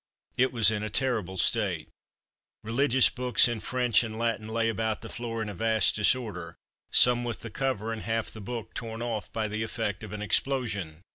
It 0.35 0.51
was 0.51 0.71
in 0.71 0.81
a 0.81 0.89
terrible 0.89 1.37
state. 1.37 1.87
Religious 2.63 3.07
books 3.07 3.47
in 3.47 3.59
French 3.59 4.01
and 4.03 4.17
Latin 4.17 4.47
lay 4.47 4.67
about 4.67 5.01
the 5.01 5.09
floor 5.09 5.43
in 5.43 5.47
a 5.47 5.53
vast 5.53 5.95
disorder, 5.95 6.55
some 6.91 7.23
with 7.23 7.41
the 7.41 7.51
cover 7.51 7.93
and 7.93 8.01
half 8.01 8.31
the 8.31 8.41
book 8.41 8.73
torn 8.73 9.03
off 9.03 9.31
by 9.31 9.47
the 9.47 9.61
effect 9.61 10.03
of 10.03 10.11
an 10.11 10.23
explosion. 10.23 11.03